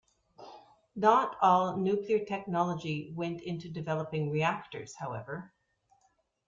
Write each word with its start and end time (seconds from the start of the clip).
Not 0.95 1.37
all 1.43 1.77
nuclear 1.77 2.25
technology 2.25 3.13
went 3.15 3.41
into 3.41 3.69
developing 3.69 4.31
reactors, 4.31 4.95
however. 4.95 5.53